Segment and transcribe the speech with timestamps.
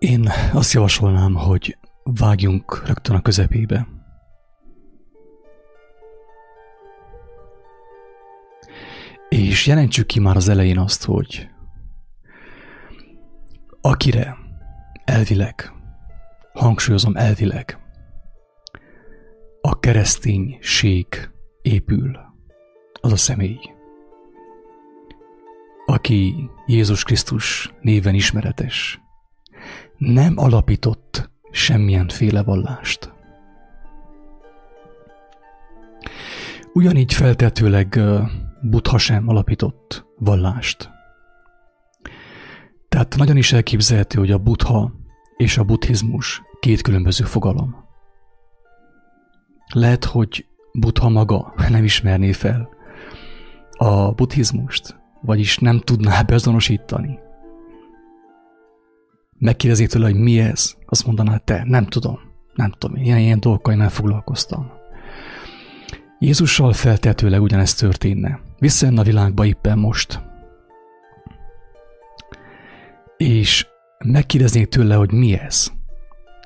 [0.00, 3.88] Én azt javasolnám, hogy vágjunk rögtön a közepébe.
[9.28, 11.48] És jelentsük ki már az elején azt, hogy
[13.80, 14.36] akire
[15.04, 15.72] elvileg,
[16.52, 17.78] hangsúlyozom elvileg,
[19.60, 21.06] a kereszténység
[21.62, 22.18] épül,
[23.00, 23.60] az a személy,
[25.86, 29.00] aki Jézus Krisztus néven ismeretes,
[30.00, 33.12] nem alapított semmilyen féle vallást.
[36.72, 38.00] Ugyanígy feltetőleg
[38.62, 40.90] Buddha sem alapított vallást.
[42.88, 44.92] Tehát nagyon is elképzelhető, hogy a buddha
[45.36, 47.84] és a buddhizmus két különböző fogalom.
[49.74, 52.68] Lehet, hogy buddha maga nem ismerné fel
[53.70, 57.18] a buddhizmust, vagyis nem tudná bezonosítani.
[59.40, 62.18] Megkérdezi tőle, hogy mi ez, azt mondaná, te, nem tudom,
[62.54, 64.70] nem tudom, ilyen, ilyen dolgokkal nem foglalkoztam.
[66.18, 68.40] Jézussal feltetőleg ugyanezt történne.
[68.58, 70.22] Visszajön a világba éppen most.
[73.16, 73.66] És
[74.04, 75.72] megkérdeznék tőle, hogy mi ez,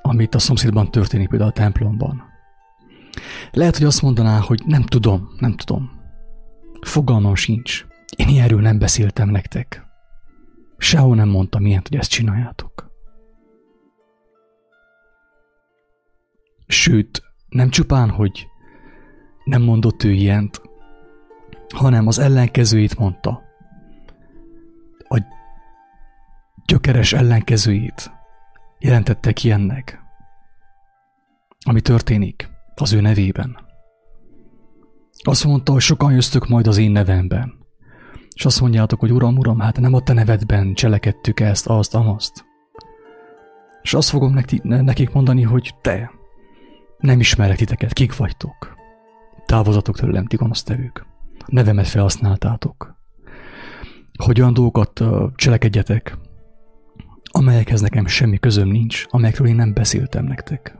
[0.02, 2.22] amit a szomszédban történik például a templomban.
[3.50, 5.90] Lehet, hogy azt mondaná, hogy nem tudom, nem tudom.
[6.80, 7.84] Fogalmam sincs.
[8.16, 9.83] Én ilyenről nem beszéltem nektek.
[10.76, 12.90] Sehol nem mondtam ilyet, hogy ezt csináljátok.
[16.66, 18.48] Sőt, nem csupán, hogy
[19.44, 20.62] nem mondott ő ilyent,
[21.74, 23.42] hanem az ellenkezőjét mondta.
[25.08, 25.22] A
[26.66, 28.10] gyökeres ellenkezőjét
[28.78, 30.02] jelentette ki ennek,
[31.66, 33.56] ami történik az ő nevében.
[35.24, 37.63] Azt mondta, hogy sokan jöztök majd az én nevemben.
[38.34, 42.44] És azt mondjátok, hogy Uram, Uram, hát nem a te nevedben cselekedtük ezt, azt, amazt.
[43.82, 46.10] És azt fogom nekik mondani, hogy te,
[46.98, 48.74] nem ismerek titeket, kik vagytok.
[49.46, 51.06] Távozatok tőlem, ti gonosztevők.
[51.46, 52.96] Nevemet felhasználtátok.
[54.24, 56.18] Hogy olyan dolgokat cselekedjetek,
[57.30, 60.78] amelyekhez nekem semmi közöm nincs, amelyekről én nem beszéltem nektek.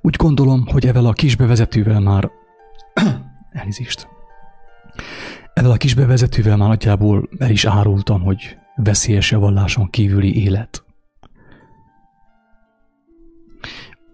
[0.00, 2.30] Úgy gondolom, hogy evel a kis bevezetővel már
[3.50, 4.08] elnézést.
[5.54, 10.84] Evel a kis bevezetővel már nagyjából el is árultam, hogy veszélyes-e valláson kívüli élet.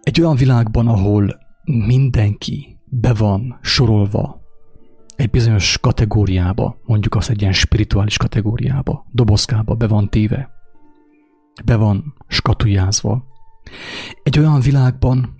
[0.03, 1.39] Egy olyan világban, ahol
[1.87, 4.41] mindenki be van sorolva
[5.17, 10.51] egy bizonyos kategóriába, mondjuk azt egy ilyen spirituális kategóriába, dobozkába be van téve,
[11.65, 13.25] be van skatujázva.
[14.23, 15.35] Egy olyan világban,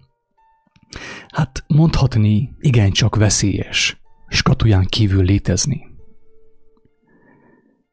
[1.29, 5.87] hát mondhatni igencsak veszélyes skatuján kívül létezni.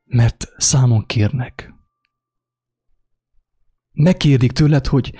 [0.04, 1.74] Mert számon kérnek.
[3.92, 5.14] Megkérdik tőled, hogy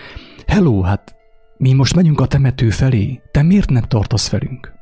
[0.46, 1.16] hello, hát
[1.58, 4.74] mi most megyünk a temető felé, te miért nem tartasz velünk?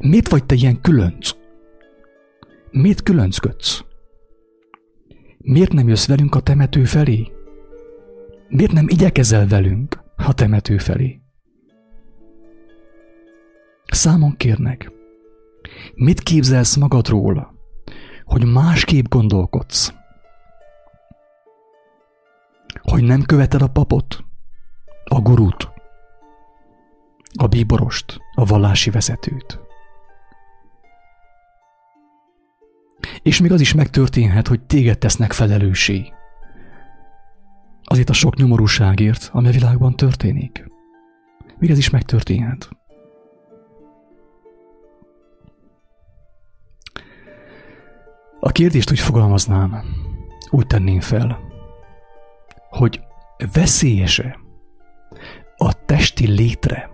[0.00, 1.30] Miért vagy te ilyen különc?
[2.70, 3.84] Miért különcködsz?
[5.38, 7.32] Miért nem jössz velünk a temető felé?
[8.48, 11.20] Miért nem igyekezel velünk a temető felé?
[13.84, 14.99] Számon kérnek.
[15.94, 17.54] Mit képzelsz magadról,
[18.24, 19.94] hogy másképp gondolkodsz?
[22.82, 24.24] Hogy nem követed a papot,
[25.04, 25.72] a gurút,
[27.34, 29.60] a bíborost, a vallási vezetőt.
[33.22, 36.12] És még az is megtörténhet, hogy téged tesznek felelőssé.
[37.84, 40.68] Azért a sok nyomorúságért, ami a világban történik.
[41.58, 42.79] Még ez is megtörténhet.
[48.40, 49.82] A kérdést úgy fogalmaznám,
[50.50, 51.40] úgy tenném fel,
[52.70, 53.00] hogy
[53.52, 54.38] veszélyese
[55.56, 56.90] a testi létre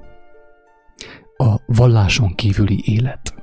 [1.36, 3.34] a valláson kívüli élet?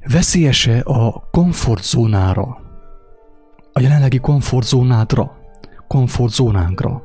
[0.00, 2.58] Veszélyese a komfortzónára,
[3.72, 5.38] a jelenlegi komfortzónádra,
[5.86, 7.02] komfortzónánkra,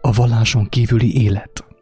[0.00, 1.73] a valláson kívüli élet?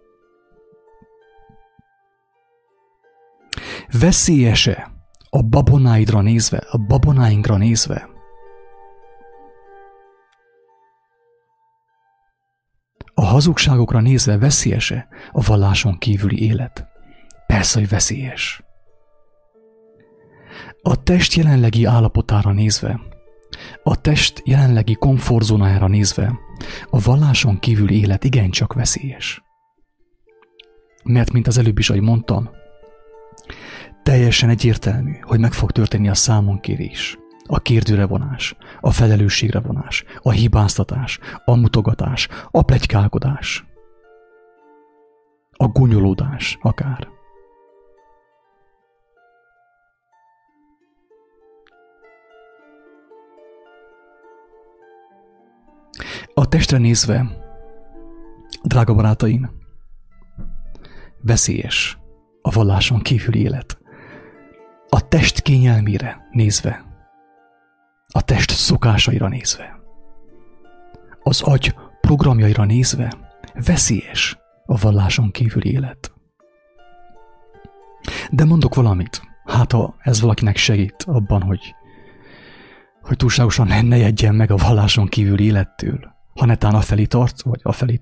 [3.99, 4.91] Veszélyese
[5.31, 8.11] a babonáidra nézve, a babonáinkra nézve,
[13.15, 16.87] A hazugságokra nézve veszélyese a valláson kívüli élet?
[17.47, 18.63] Persze, hogy veszélyes.
[20.83, 23.01] A test jelenlegi állapotára nézve,
[23.83, 26.39] a test jelenlegi komfortzónájára nézve,
[26.91, 29.43] a valláson kívüli élet igencsak veszélyes.
[31.05, 32.51] Mert, mint az előbb is, ahogy mondtam,
[34.03, 37.21] teljesen egyértelmű, hogy meg fog történni a számonkérés.
[37.47, 43.65] a kérdőre vonás, a felelősségre vonás, a hibáztatás, a mutogatás, a plegykálkodás,
[45.51, 47.09] a gonyolódás akár.
[56.35, 57.27] A testre nézve,
[58.63, 59.51] drága barátaim,
[61.21, 61.99] veszélyes
[62.43, 63.82] a valláson kívüli élet.
[65.13, 66.85] A test kényelmére nézve,
[68.09, 69.81] a test szokásaira nézve,
[71.23, 73.13] az agy programjaira nézve
[73.55, 76.13] veszélyes a valláson kívüli élet.
[78.31, 81.75] De mondok valamit, hát ha ez valakinek segít abban, hogy,
[83.03, 88.01] hogy túlságosan ne jegyen meg a valláson kívüli élettől, ha netán afelé tart, vagy afelé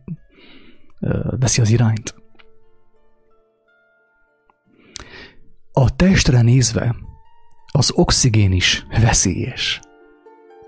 [1.01, 2.20] ö, veszi az irányt.
[5.81, 6.97] A testre nézve
[7.73, 9.81] az oxigén is veszélyes.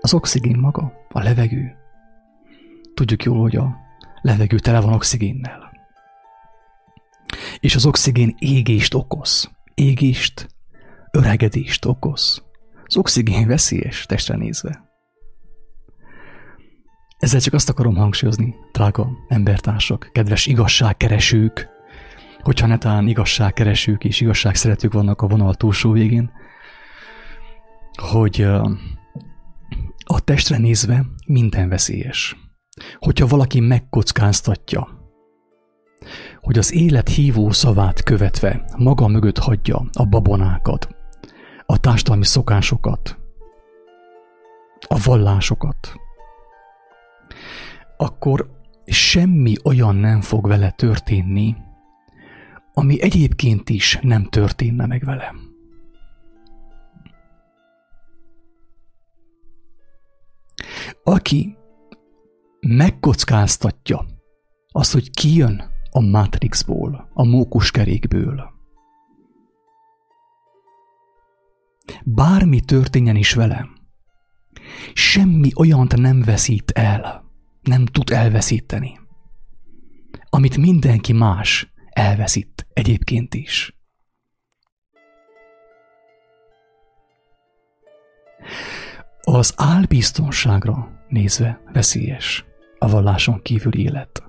[0.01, 1.75] Az oxigén maga, a levegő.
[2.93, 3.75] Tudjuk jól, hogy a
[4.21, 5.71] levegő tele van oxigénnel.
[7.59, 9.51] És az oxigén égést okoz.
[9.73, 10.47] Égést,
[11.11, 12.43] öregedést okoz.
[12.85, 14.83] Az oxigén veszélyes testre nézve.
[17.19, 21.72] Ezzel csak azt akarom hangsúlyozni, drága embertársak, kedves igazságkeresők,
[22.43, 26.31] hogyha netán igazságkeresők és igazságszeretők vannak a vonal túlsó végén,
[28.01, 28.41] hogy
[30.05, 32.35] a testre nézve minden veszélyes.
[32.99, 34.87] Hogyha valaki megkockáztatja,
[36.41, 40.87] hogy az élet hívó szavát követve maga mögött hagyja a babonákat,
[41.65, 43.17] a társadalmi szokásokat,
[44.87, 45.95] a vallásokat,
[47.97, 48.49] akkor
[48.85, 51.55] semmi olyan nem fog vele történni,
[52.73, 55.33] ami egyébként is nem történne meg vele.
[61.03, 61.57] Aki
[62.59, 64.05] megkockáztatja
[64.71, 68.51] azt, hogy kijön a Matrixból, a mókuskerékből,
[72.03, 73.69] bármi történjen is vele,
[74.93, 78.99] semmi olyant nem veszít el, nem tud elveszíteni,
[80.29, 83.75] amit mindenki más elveszít egyébként is.
[89.21, 92.45] Az álbiztonságra nézve veszélyes
[92.79, 94.23] a valláson kívüli élet.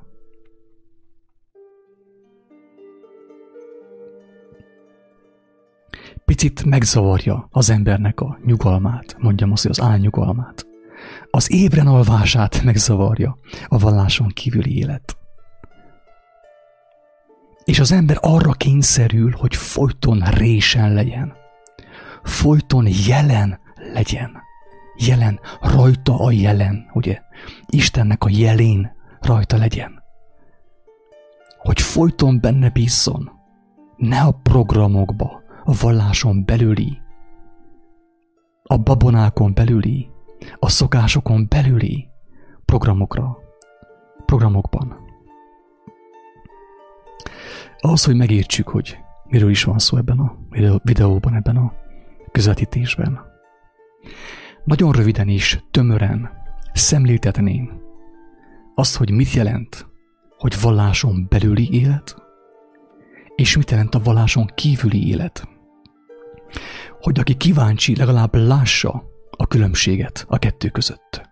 [6.25, 10.67] Picit megzavarja az embernek a nyugalmát, mondjam azt, hogy az álnyugalmát.
[11.31, 15.24] Az ébren alvását megzavarja a valláson kívüli élet.
[17.65, 21.33] És az ember arra kényszerül, hogy folyton résen legyen.
[22.23, 23.61] Folyton jelen
[23.93, 24.43] legyen.
[24.97, 27.21] Jelen, rajta a jelen, ugye?
[27.67, 30.03] Istennek a jelén rajta legyen.
[31.59, 33.31] Hogy folyton benne bízzon.
[33.97, 37.03] Ne a programokba, a valláson belüli,
[38.63, 40.11] a babonákon belüli,
[40.59, 42.09] a szokásokon belüli
[42.65, 43.39] programokra,
[44.27, 45.04] programokban.
[47.85, 50.37] Ahhoz, hogy megértsük, hogy miről is van szó ebben a
[50.83, 51.73] videóban, ebben a
[52.33, 53.21] közvetítésben.
[54.65, 56.31] Nagyon röviden is, tömören
[56.73, 57.83] szemléltetném
[58.75, 59.87] azt, hogy mit jelent,
[60.39, 62.17] hogy valláson belüli élet,
[63.37, 65.49] és mit jelent a valláson kívüli élet.
[67.01, 71.31] Hogy aki kíváncsi, legalább lássa a különbséget a kettő között.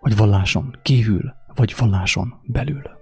[0.00, 2.97] Hogy valláson kívül, vagy valláson belül.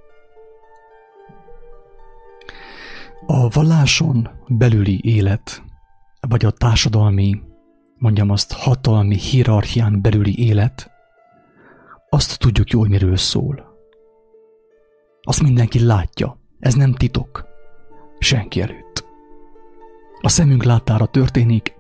[3.29, 5.63] A valláson belüli élet,
[6.21, 7.41] vagy a társadalmi,
[7.99, 10.91] mondjam azt, hatalmi hierarchián belüli élet,
[12.11, 13.77] azt tudjuk jól, miről szól.
[15.23, 17.47] Azt mindenki látja, ez nem titok.
[18.19, 19.05] Senki előtt.
[20.21, 21.75] A szemünk láttára történik,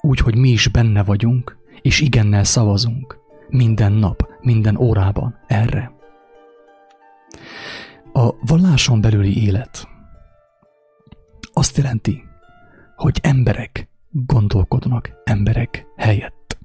[0.00, 5.92] úgy, hogy mi is benne vagyunk, és igennel szavazunk minden nap, minden órában erre.
[8.12, 9.89] A valláson belüli élet
[11.60, 12.24] azt jelenti,
[12.96, 16.58] hogy emberek gondolkodnak emberek helyett.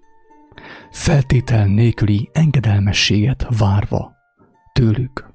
[0.91, 4.15] Feltétel nélküli engedelmességet várva
[4.73, 5.33] tőlük.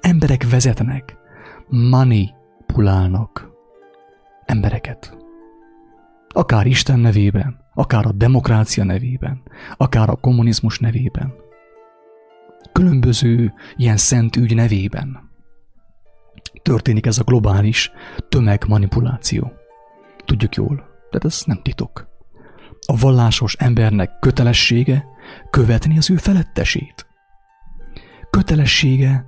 [0.00, 1.16] Emberek vezetnek,
[1.68, 3.50] manipulálnak
[4.44, 5.16] embereket.
[6.28, 9.42] Akár Isten nevében, akár a demokrácia nevében,
[9.76, 11.34] akár a kommunizmus nevében.
[12.72, 15.29] Különböző ilyen szent ügy nevében
[16.62, 17.90] történik ez a globális
[18.28, 19.52] tömegmanipuláció.
[20.24, 20.76] Tudjuk jól,
[21.10, 22.08] tehát ez nem titok.
[22.86, 25.06] a vallásos embernek kötelessége
[25.50, 27.06] követni az ő felettesét.
[28.30, 29.26] Kötelessége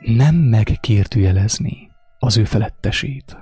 [0.00, 3.36] nem megkérdőjelezni az ő felettesét.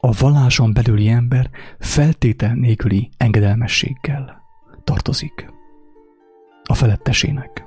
[0.00, 4.42] A valláson belüli ember feltétel nélküli engedelmességgel
[4.84, 5.52] tartozik
[6.64, 7.62] a felettesének.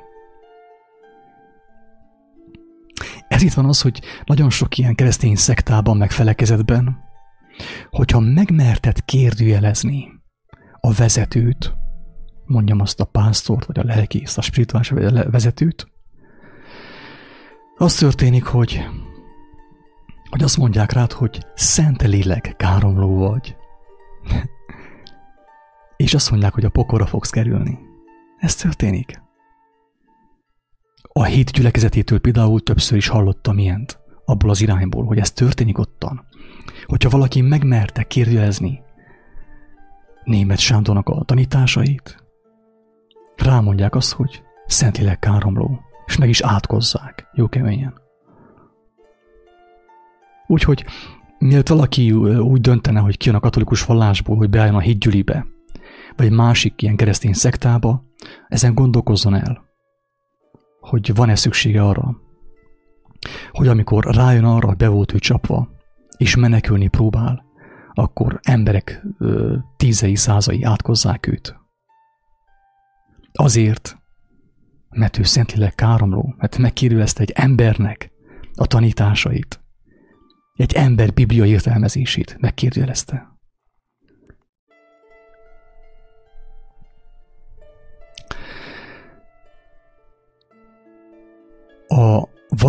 [3.42, 6.98] Itt van az, hogy nagyon sok ilyen keresztény szektában, meg felekezetben,
[7.90, 10.08] hogyha megmerted kérdőjelezni
[10.80, 11.74] a vezetőt,
[12.46, 14.90] mondjam azt a pásztort, vagy a lelkészt, a spirituális
[15.30, 15.88] vezetőt,
[17.78, 18.88] az történik, hogy,
[20.30, 23.56] hogy azt mondják rád, hogy szent lélek káromló vagy.
[25.98, 27.80] És azt mondják, hogy a pokora fogsz kerülni.
[28.38, 29.22] Ez történik.
[31.12, 36.26] A hét gyülekezetétől például többször is hallottam ilyent, abból az irányból, hogy ez történik ottan.
[36.86, 38.82] Hogyha valaki megmerte kérdezni
[40.24, 42.24] német Sándornak a tanításait,
[43.36, 47.94] rámondják azt, hogy Szentlélek káromló, és meg is átkozzák, jó keményen.
[50.48, 50.86] Úgyhogy
[51.38, 55.46] mielőtt valaki úgy döntene, hogy kijön a katolikus vallásból, hogy beálljon a hídgyülibe,
[56.16, 58.04] vagy másik ilyen keresztény szektába,
[58.48, 59.69] ezen gondolkozzon el,
[60.80, 62.18] hogy van-e szüksége arra,
[63.52, 65.70] hogy amikor rájön arra, hogy be volt ő csapva,
[66.18, 67.46] és menekülni próbál,
[67.94, 71.56] akkor emberek ö, tízei, százai átkozzák őt.
[73.32, 73.98] Azért,
[74.90, 78.12] mert ő szentileg káromló, mert megkérdezte egy embernek
[78.56, 79.64] a tanításait,
[80.54, 83.29] egy ember biblia értelmezését megkérdőjelezte.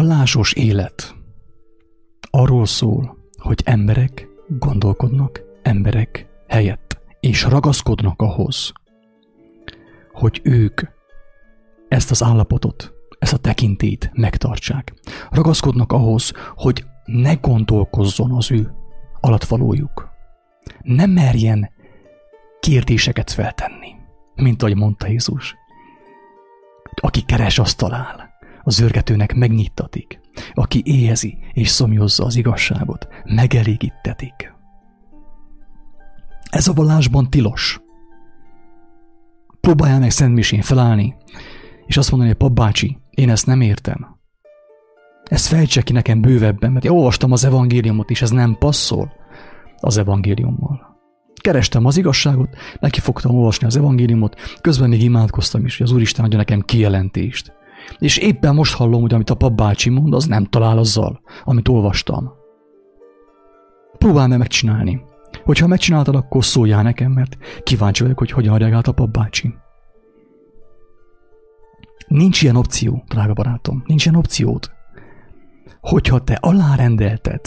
[0.00, 1.14] Vallásos élet
[2.30, 8.73] arról szól, hogy emberek gondolkodnak emberek helyett, és ragaszkodnak ahhoz,
[10.12, 10.80] hogy ők
[11.88, 14.95] ezt az állapotot, ezt a tekintét megtartsák.
[15.30, 18.75] Ragaszkodnak ahhoz, hogy ne gondolkozzon az ő
[19.21, 20.09] alatvalójuk.
[20.83, 21.71] Nem merjen
[22.61, 23.95] kérdéseket feltenni,
[24.35, 25.57] mint ahogy mondta Jézus.
[27.00, 28.29] Aki keres, azt talál.
[28.62, 30.21] Az őrgetőnek megnyittatik.
[30.55, 34.55] Aki éhezi és szomjozza az igazságot, megelégítetik.
[36.50, 37.81] Ez a vallásban tilos.
[39.61, 41.14] Próbáljál meg Szent Misén felállni,
[41.87, 44.19] és azt mondani, hogy papbácsi, én ezt nem értem.
[45.25, 49.12] Ezt fejtse ki nekem bővebben, mert én olvastam az evangéliumot, és ez nem passzol
[49.76, 50.99] az evangéliummal.
[51.40, 56.25] Kerestem az igazságot, neki fogtam olvasni az evangéliumot, közben még imádkoztam is, hogy az Úristen
[56.25, 57.52] adja nekem kijelentést.
[57.99, 62.32] És éppen most hallom, hogy amit a papbácsi mond, az nem talál azzal, amit olvastam.
[63.99, 65.00] Próbálj meg megcsinálni.
[65.44, 69.54] Hogyha megcsináltad, akkor szóljál nekem, mert kíváncsi vagyok, hogy hogyan reagált a papbácsi.
[72.08, 74.70] Nincs ilyen opció, drága barátom, nincs ilyen opciót.
[75.80, 77.40] Hogyha te alárendelted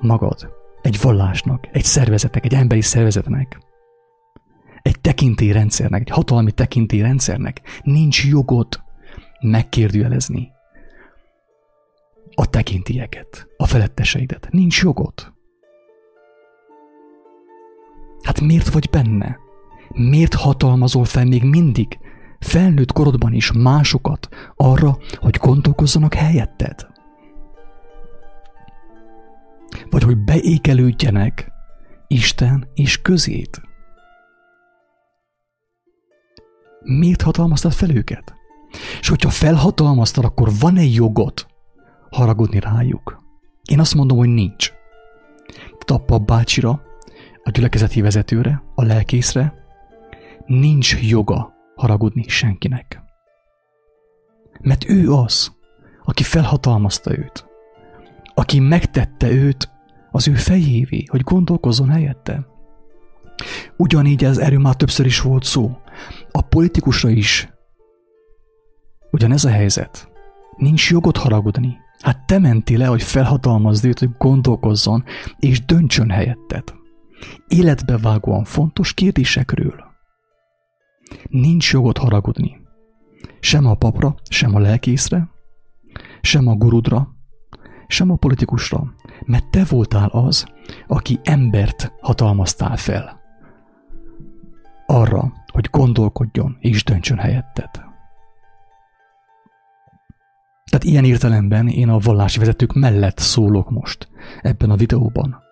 [0.00, 3.58] magad egy vallásnak, egy szervezetnek, egy emberi szervezetnek,
[4.82, 8.84] egy tekintélyrendszernek, egy hatalmi tekintélyrendszernek nincs jogod
[9.40, 10.52] megkérdőjelezni
[12.34, 14.48] a tekintélyeket, a feletteseidet.
[14.50, 15.34] Nincs jogod.
[18.22, 19.36] Hát miért vagy benne?
[19.88, 21.98] Miért hatalmazol fel még mindig,
[22.40, 26.86] felnőtt korodban is másokat arra, hogy gondolkozzanak helyetted?
[29.90, 31.52] Vagy hogy beékelődjenek
[32.06, 33.60] Isten és közét?
[36.82, 38.35] Miért hatalmaztad fel őket?
[39.00, 41.46] És hogyha felhatalmaztad, akkor van-e jogot
[42.10, 43.22] haragudni rájuk?
[43.70, 44.72] Én azt mondom, hogy nincs.
[45.78, 46.82] Tehát a bácsira,
[47.42, 49.54] a gyülekezeti vezetőre, a lelkészre
[50.46, 53.00] nincs joga haragudni senkinek.
[54.60, 55.54] Mert ő az,
[56.04, 57.46] aki felhatalmazta őt,
[58.34, 59.70] aki megtette őt
[60.10, 62.46] az ő fejévé, hogy gondolkozzon helyette.
[63.76, 65.78] Ugyanígy ez erről már többször is volt szó.
[66.30, 67.48] A politikusra is
[69.16, 70.08] ugyanez a helyzet.
[70.56, 71.76] Nincs jogot haragudni.
[72.00, 75.04] Hát te menti le, hogy felhatalmazd őt, hogy gondolkozzon
[75.38, 76.74] és döntsön helyetted.
[77.48, 79.84] Életbevágóan fontos kérdésekről.
[81.28, 82.60] Nincs jogot haragudni.
[83.40, 85.28] Sem a papra, sem a lelkészre,
[86.20, 87.08] sem a gurudra,
[87.86, 88.94] sem a politikusra,
[89.26, 90.46] mert te voltál az,
[90.86, 93.20] aki embert hatalmaztál fel.
[94.86, 97.85] Arra, hogy gondolkodjon és döntsön helyetted.
[100.70, 104.08] Tehát ilyen értelemben én a vallási vezetők mellett szólok most
[104.42, 105.44] ebben a videóban.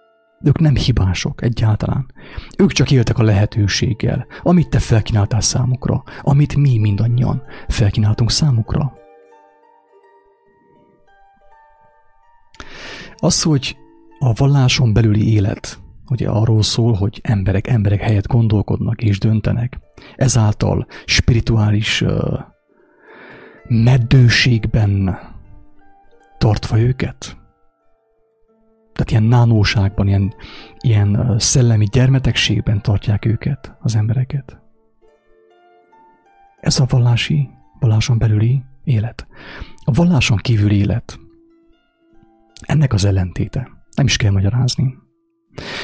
[0.44, 2.12] Ők nem hibások egyáltalán.
[2.58, 8.92] Ők csak éltek a lehetőséggel, amit te felkínáltál számukra, amit mi mindannyian felkínáltunk számukra.
[13.16, 13.76] Az, hogy
[14.18, 15.78] a valláson belüli élet
[16.08, 19.78] ugye arról szól, hogy emberek emberek helyett gondolkodnak és döntenek,
[20.16, 22.38] ezáltal spirituális uh,
[23.68, 25.18] meddőségben
[26.38, 27.36] tartva őket,
[28.94, 30.34] tehát ilyen nánóságban, ilyen,
[30.78, 34.60] ilyen szellemi gyermetegségben tartják őket, az embereket.
[36.60, 39.26] Ez a vallási, valláson belüli élet.
[39.84, 41.18] A valláson kívüli élet.
[42.60, 43.68] Ennek az ellentéte.
[43.96, 44.94] Nem is kell magyarázni.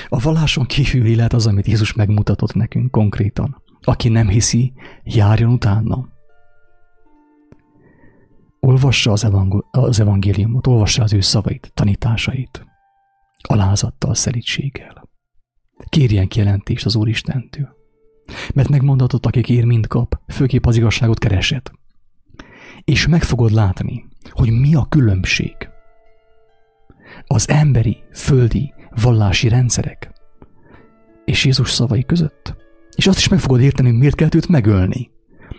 [0.09, 3.63] A valláson kívüli élet az, amit Jézus megmutatott nekünk konkrétan.
[3.81, 6.09] Aki nem hiszi, járjon utána.
[8.61, 12.65] Olvassa az, evangéliumot, az evangéliumot, olvassa az ő szavait, tanításait
[13.43, 15.09] alázattal, szelítséggel.
[15.89, 17.69] Kérjen kijelentést az Úristentől.
[18.55, 21.71] Mert megmondatott, akik ér, mind kap, főképp az igazságot keresed.
[22.85, 25.55] És meg fogod látni, hogy mi a különbség
[27.27, 30.11] az emberi, földi, vallási rendszerek
[31.31, 32.57] és Jézus szavai között.
[32.97, 35.11] És azt is meg fogod érteni, miért kellett őt megölni.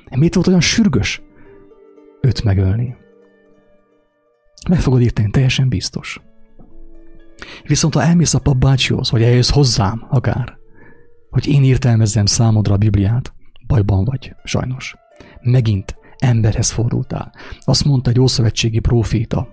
[0.09, 1.21] Miért volt olyan sürgös
[2.21, 2.95] őt megölni.
[4.69, 6.21] Meg fogod érteni, teljesen biztos.
[7.63, 10.57] Viszont ha elmész a papbácsihoz, vagy eljössz hozzám akár,
[11.29, 13.33] hogy én értelmezzem számodra a Bibliát,
[13.67, 14.95] bajban vagy, sajnos.
[15.41, 17.33] Megint emberhez fordultál.
[17.59, 19.47] Azt mondta egy ószövetségi próféta,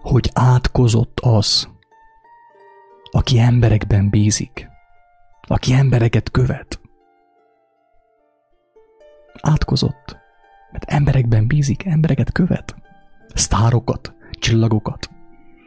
[0.00, 1.68] hogy átkozott az,
[3.10, 4.68] aki emberekben bízik,
[5.46, 6.80] aki embereket követ.
[9.40, 10.21] Átkozott,
[10.72, 12.76] mert emberekben bízik, embereket követ.
[13.34, 15.10] Sztárokat, csillagokat,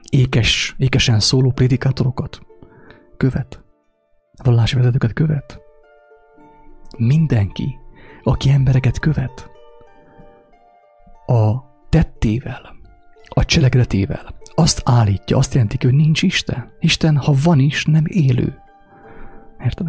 [0.09, 2.41] ékes, ékesen szóló prédikátorokat
[3.17, 3.63] követ.
[4.43, 5.59] Vallási vezetőket követ.
[6.97, 7.77] Mindenki,
[8.23, 9.49] aki embereket követ,
[11.25, 11.55] a
[11.89, 12.75] tettével,
[13.23, 16.71] a cselekedetével azt állítja, azt jelenti, hogy nincs Isten.
[16.79, 18.57] Isten, ha van is, nem élő.
[19.63, 19.87] Érted?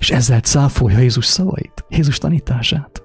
[0.00, 3.02] És ezzel cáfolja Jézus szavait, Jézus tanítását.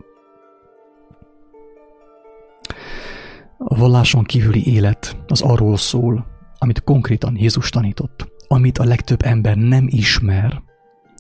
[3.70, 6.26] A valláson kívüli élet az arról szól,
[6.58, 10.62] amit konkrétan Jézus tanított, amit a legtöbb ember nem ismer,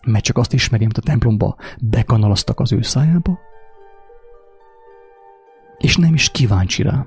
[0.05, 3.39] mert csak azt ismeri, amit a templomba bekanalaztak az ő szájába,
[5.77, 7.05] és nem is kíváncsi rá.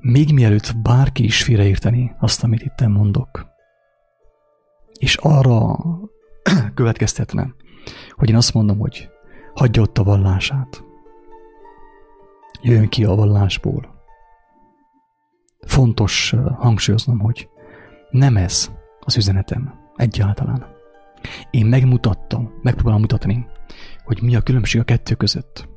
[0.00, 3.46] Még mielőtt bárki is félreérteni azt, amit itt mondok,
[4.98, 5.76] és arra
[6.74, 7.54] következtetne,
[8.10, 9.08] hogy én azt mondom, hogy
[9.54, 10.85] hagyja ott a vallását,
[12.66, 13.94] jön ki a vallásból.
[15.66, 17.48] Fontos hangsúlyoznom, hogy
[18.10, 20.66] nem ez az üzenetem egyáltalán.
[21.50, 23.46] Én megmutattam, megpróbálom mutatni,
[24.04, 25.68] hogy mi a különbség a kettő között.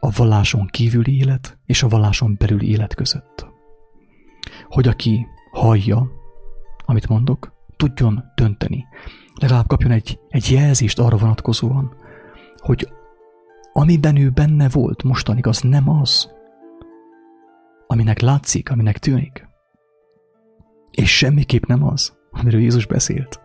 [0.00, 3.46] A valláson kívüli élet és a valláson belüli élet között.
[4.68, 6.10] Hogy aki hallja,
[6.84, 8.86] amit mondok, tudjon dönteni.
[9.34, 11.96] Legalább kapjon egy, egy jelzést arra vonatkozóan,
[12.56, 12.88] hogy
[13.72, 16.30] Amiben ő benne volt mostanig, az nem az,
[17.86, 19.48] aminek látszik, aminek tűnik.
[20.90, 23.40] És semmiképp nem az, amiről Jézus beszélt.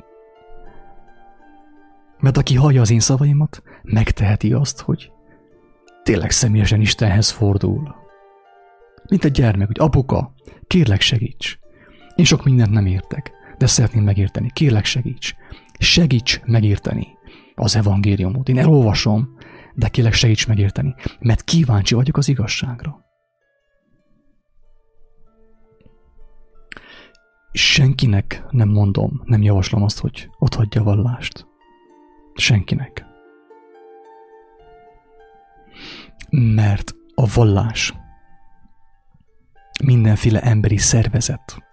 [2.20, 5.12] Mert aki hallja az én szavaimat, megteheti azt, hogy
[6.04, 7.96] tényleg személyesen Istenhez fordul.
[9.10, 10.34] Mint egy gyermek, hogy apuka,
[10.68, 11.58] kérlek segíts.
[12.16, 14.50] Én sok mindent nem értek, de szeretném megérteni.
[14.54, 15.34] Kérlek segíts.
[15.80, 17.08] Segíts megérteni
[17.56, 18.50] az evangéliumot.
[18.50, 19.35] Én elolvasom,
[19.76, 23.04] de kérlek segíts megérteni, mert kíváncsi vagyok az igazságra.
[27.52, 31.48] Senkinek nem mondom, nem javaslom azt, hogy ott hagyja a vallást.
[32.34, 33.06] Senkinek.
[36.30, 37.94] Mert a vallás
[39.84, 41.64] mindenféle emberi szervezet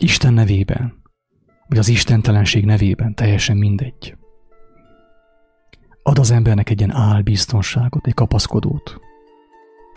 [0.00, 1.02] Isten nevében,
[1.66, 4.17] vagy az istentelenség nevében, teljesen mindegy
[6.08, 9.00] ad az embernek egy ilyen álbiztonságot, egy kapaszkodót.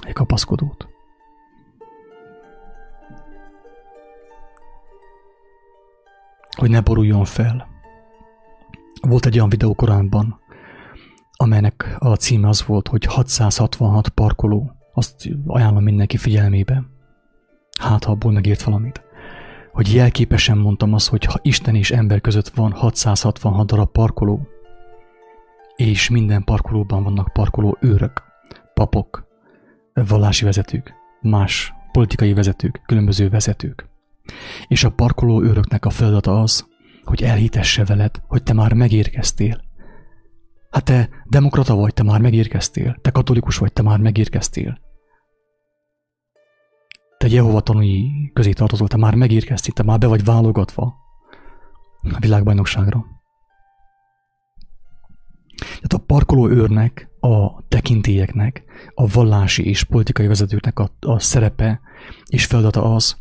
[0.05, 0.87] Egy kapaszkodót.
[6.57, 7.67] Hogy ne boruljon fel.
[9.01, 10.39] Volt egy olyan videó korábban,
[11.31, 14.71] amelynek a címe az volt, hogy 666 parkoló.
[14.93, 16.83] Azt ajánlom mindenki figyelmébe.
[17.79, 19.01] Hát, ha abból megért valamit.
[19.71, 24.47] Hogy jelképesen mondtam azt, hogy ha Isten és ember között van 666 darab parkoló,
[25.81, 28.23] és minden parkolóban vannak parkoló őrök,
[28.73, 29.27] papok,
[29.93, 33.89] vallási vezetők, más politikai vezetők, különböző vezetők.
[34.67, 36.67] És a parkoló őröknek a feladata az,
[37.03, 39.61] hogy elhitesse veled, hogy te már megérkeztél.
[40.71, 42.97] Hát te demokrata vagy, te már megérkeztél.
[43.01, 44.79] Te katolikus vagy, te már megérkeztél.
[47.17, 50.95] Te Jehova tanúi közé tartozol, te már megérkeztél, te már be vagy válogatva
[52.11, 53.20] a világbajnokságra.
[55.61, 61.79] Tehát a parkoló őrnek, a tekintélyeknek, a vallási és politikai vezetőknek a, a szerepe
[62.29, 63.15] és feladata az,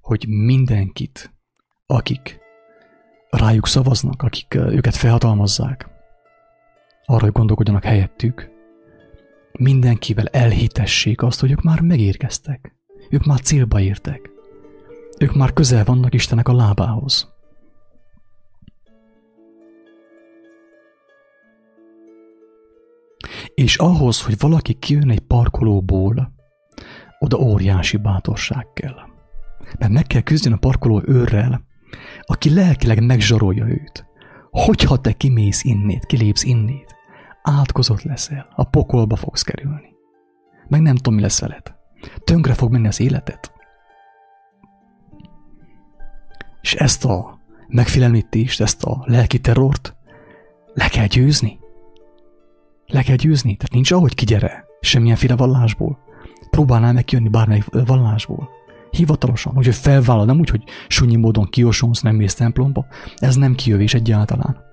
[0.00, 1.34] hogy mindenkit,
[1.86, 2.38] akik
[3.30, 5.88] rájuk szavaznak, akik őket felhatalmazzák,
[7.04, 8.50] arra, hogy gondolkodjanak helyettük,
[9.52, 12.74] mindenkivel elhitessék azt, hogy ők már megérkeztek.
[13.10, 14.30] Ők már célba értek.
[15.18, 17.28] Ők már közel vannak Istenek a lábához.
[23.54, 26.32] És ahhoz, hogy valaki kijön egy parkolóból,
[27.18, 28.96] oda óriási bátorság kell.
[29.78, 31.66] Mert meg kell küzdeni a parkoló őrrel,
[32.22, 34.06] aki lelkileg megzsarolja őt.
[34.50, 36.94] Hogyha te kimész innét, kilépsz innét,
[37.42, 39.96] átkozott leszel, a pokolba fogsz kerülni.
[40.68, 41.74] Meg nem tudom, mi lesz veled.
[42.24, 43.38] Tönkre fog menni az életed.
[46.60, 49.96] És ezt a megfélemlítést, ezt a lelki terrort
[50.74, 51.57] le kell győzni.
[52.88, 55.98] Le kell győzni, tehát nincs ahogy kigyere semmilyenféle vallásból.
[56.50, 58.48] Próbálnál megjönni bármelyik vallásból.
[58.90, 62.86] Hivatalosan, úgyhogy felvállal, nem úgy, hogy sunyi módon kiosonsz, nem mész templomba.
[63.16, 64.66] Ez nem kijövés egyáltalán.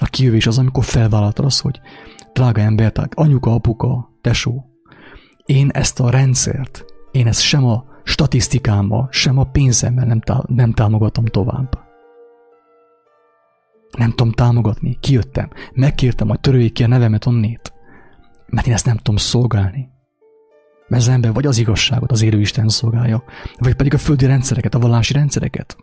[0.00, 1.80] A kijövés az, amikor felvállaltad azt, hogy
[2.32, 4.64] drága ember, tehát anyuka, apuka, tesó,
[5.44, 10.72] én ezt a rendszert, én ezt sem a statisztikámmal, sem a pénzemmel nem, tá- nem
[10.72, 11.87] támogatom tovább.
[13.96, 17.72] Nem tudom támogatni, kijöttem, megkértem, hogy törőjék ki a nevemet onnét,
[18.46, 19.88] mert én ezt nem tudom szolgálni.
[20.88, 23.24] Mert az ember vagy az igazságot, az élő Isten szolgálja,
[23.58, 25.76] vagy pedig a földi rendszereket, a vallási rendszereket.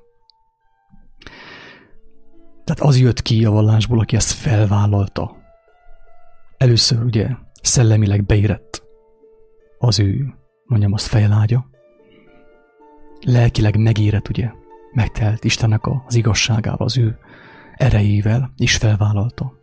[2.63, 5.35] Tehát az jött ki a vallásból, aki ezt felvállalta.
[6.57, 7.27] Először ugye
[7.61, 8.83] szellemileg beérett
[9.77, 10.33] az ő,
[10.65, 11.65] mondjam azt, fejlágya.
[13.21, 14.51] Lelkileg megérett, ugye,
[14.93, 17.17] megtelt Istennek az igazságával, az ő
[17.77, 19.53] erejével, és felvállalta.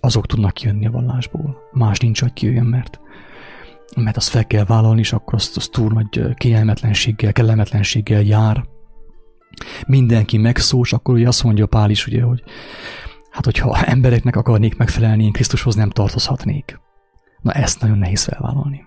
[0.00, 1.56] Azok tudnak jönni a vallásból.
[1.72, 3.00] Más nincs, hogy kijöjjön, mert
[3.96, 8.64] mert azt fel kell vállalni, és akkor azt, azt túl nagy kényelmetlenséggel, kellemetlenséggel jár.
[9.86, 12.42] Mindenki megszó, és akkor ugye azt mondja Pál is, ugye, hogy
[13.30, 16.80] hát hogyha embereknek akarnék megfelelni, én Krisztushoz nem tartozhatnék.
[17.40, 18.84] Na ezt nagyon nehéz felvállalni.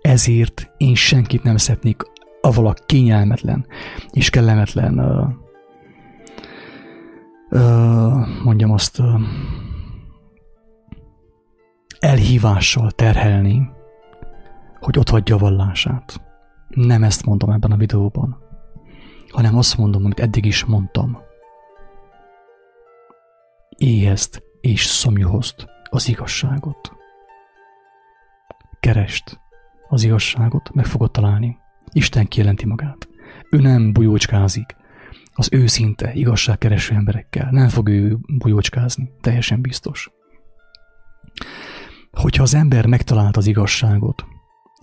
[0.00, 2.02] Ezért én senkit nem szeretnék
[2.40, 3.66] avval a kényelmetlen
[4.10, 4.98] és kellemetlen
[8.44, 9.02] mondjam azt
[11.98, 13.70] elhívással terhelni,
[14.80, 16.20] hogy ott hagyja a vallását.
[16.68, 18.38] Nem ezt mondom ebben a videóban,
[19.28, 21.18] hanem azt mondom, amit eddig is mondtam.
[23.76, 26.92] Éhezd és szomjuhozd az igazságot.
[28.80, 29.40] Kerest
[29.88, 31.58] az igazságot, meg fogod találni.
[31.92, 33.08] Isten kijelenti magát.
[33.50, 34.76] Ő nem bujócskázik
[35.32, 37.48] az őszinte, igazságkereső emberekkel.
[37.50, 40.10] Nem fog ő bujócskázni, teljesen biztos.
[42.12, 44.24] Hogyha az ember megtalált az igazságot,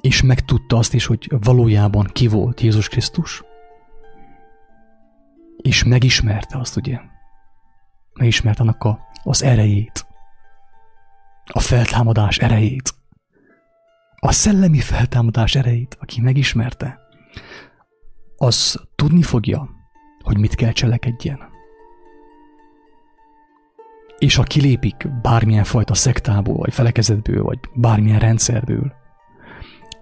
[0.01, 3.43] és megtudta azt is, hogy valójában ki volt Jézus Krisztus,
[5.57, 6.99] és megismerte azt, ugye?
[8.13, 10.05] Megismerte annak a, az erejét,
[11.45, 12.93] a feltámadás erejét,
[14.19, 16.99] a szellemi feltámadás erejét, aki megismerte,
[18.37, 19.78] az tudni fogja,
[20.29, 21.39] hogy mit kell cselekedjen.
[24.17, 28.93] És ha kilépik bármilyen fajta szektából, vagy felekezetből, vagy bármilyen rendszerből,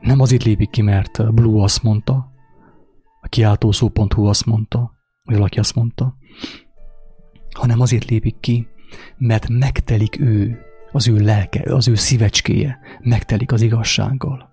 [0.01, 2.31] nem azért lépik ki, mert Blue azt mondta,
[3.21, 4.91] a kiáltószó.hu azt mondta,
[5.23, 6.17] vagy valaki azt mondta,
[7.51, 8.67] hanem azért lépik ki,
[9.17, 10.59] mert megtelik ő,
[10.91, 14.49] az ő lelke, az ő szívecskéje, megtelik az igazsággal.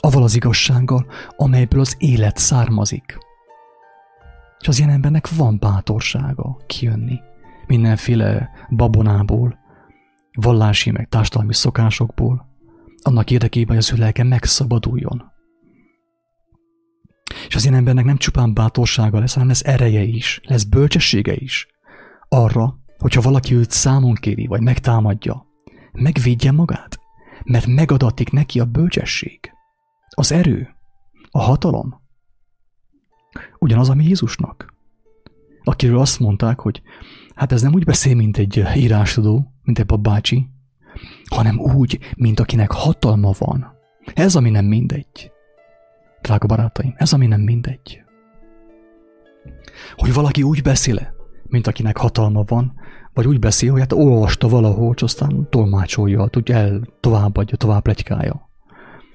[0.00, 3.23] Aval az igazsággal, amelyből az élet származik.
[4.64, 7.20] És az ilyen embernek van bátorsága kijönni
[7.66, 9.58] mindenféle babonából,
[10.32, 12.48] vallási meg társadalmi szokásokból,
[13.02, 15.32] annak érdekében, hogy az ő lelke megszabaduljon.
[17.48, 21.66] És az én embernek nem csupán bátorsága lesz, hanem lesz ereje is, lesz bölcsessége is.
[22.28, 25.46] Arra, hogyha valaki őt számon kéri, vagy megtámadja,
[25.92, 26.98] megvédje magát,
[27.44, 29.52] mert megadatik neki a bölcsesség,
[30.10, 30.68] az erő,
[31.30, 32.02] a hatalom.
[33.58, 34.74] Ugyanaz, ami Jézusnak.
[35.64, 36.82] Akiről azt mondták, hogy
[37.34, 40.48] hát ez nem úgy beszél, mint egy írástudó, mint egy babácsi,
[41.30, 43.72] hanem úgy, mint akinek hatalma van.
[44.14, 45.32] Ez, ami nem mindegy.
[46.22, 48.02] drága barátaim, ez ami nem mindegy.
[49.96, 51.14] Hogy valaki úgy beszél
[51.54, 52.74] mint akinek hatalma van,
[53.12, 58.50] vagy úgy beszél, hogy hát olvasta valahol, aztán tolmácsolja, tudja el, továbbadja, tovább legykálja.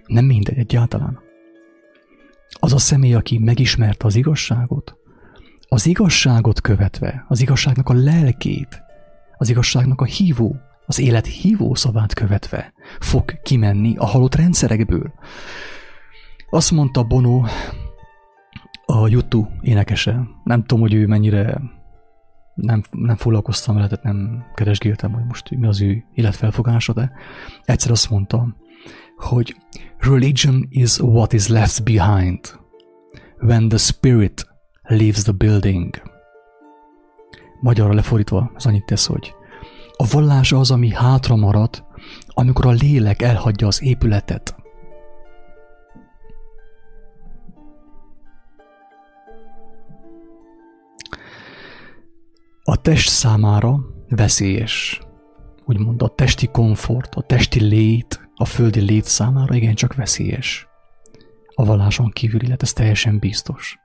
[0.05, 1.19] Nem mindegy egyáltalán.
[2.51, 4.95] Az a személy, aki megismerte az igazságot,
[5.67, 8.83] az igazságot követve, az igazságnak a lelkét,
[9.37, 15.13] az igazságnak a hívó, az élet hívó szavát követve fog kimenni a halott rendszerekből.
[16.49, 17.43] Azt mondta Bono,
[18.85, 21.61] a YouTube énekese, nem tudom, hogy ő mennyire
[22.53, 27.11] nem, nem foglalkoztam vele, tehát nem keresgéltem, hogy most mi az ő életfelfogása, de
[27.65, 28.55] egyszer azt mondta,
[29.19, 29.55] hogy
[29.97, 32.39] religion is what is left behind
[33.39, 34.47] when the spirit
[34.81, 36.01] leaves the building.
[37.61, 39.33] Magyarra lefordítva, ez annyit tesz, hogy
[39.95, 41.85] a vallás az, ami hátra marad,
[42.27, 44.55] amikor a lélek elhagyja az épületet.
[52.63, 53.79] A test számára
[54.09, 55.01] veszélyes.
[55.65, 60.67] Úgymond a testi komfort, a testi lét, a földi lét számára igencsak veszélyes.
[61.55, 63.77] A valláson kívül illet, ez teljesen biztos.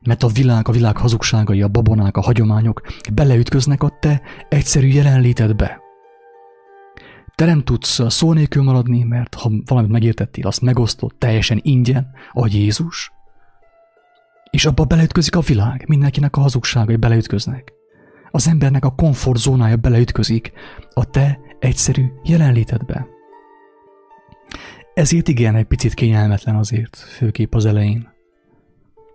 [0.00, 2.80] Mert a világ, a világ hazugságai, a babonák, a hagyományok
[3.12, 5.80] beleütköznek a te egyszerű jelenlétedbe.
[7.34, 12.46] Te nem tudsz szó nélkül maradni, mert ha valamit megértettél, azt megosztott teljesen ingyen, a
[12.46, 13.12] Jézus,
[14.50, 17.72] és abba beleütközik a világ, mindenkinek a hazugságai beleütköznek.
[18.30, 20.52] Az embernek a komfortzónája beleütközik
[20.94, 23.13] a te egyszerű jelenlétedbe.
[24.94, 28.12] Ezért igen, egy picit kényelmetlen azért, főképp az elején.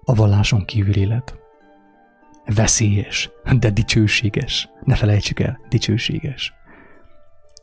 [0.03, 1.37] A valláson kívül élet.
[2.45, 4.69] Veszélyes, de dicsőséges.
[4.83, 6.53] Ne felejtsük el, dicsőséges.